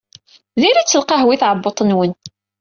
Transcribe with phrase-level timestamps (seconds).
[0.61, 2.11] Diri-tt lqahwa i tɛebbuṭ-nwen.